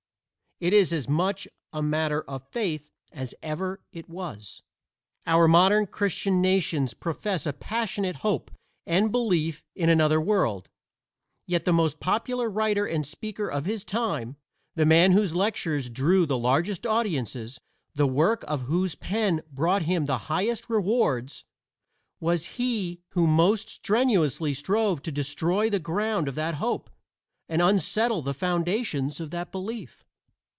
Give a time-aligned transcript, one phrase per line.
[0.61, 4.61] It is as much a matter of faith as ever it was.
[5.25, 8.51] Our modern Christian nations profess a passionate hope
[8.85, 10.69] and belief in another world,
[11.47, 14.35] yet the most popular writer and speaker of his time,
[14.75, 17.59] the man whose lectures drew the largest audiences,
[17.95, 21.43] the work of whose pen brought him the highest rewards,
[22.19, 26.91] was he who most strenuously strove to destroy the ground of that hope
[27.49, 30.05] and unsettle the foundations of that belief.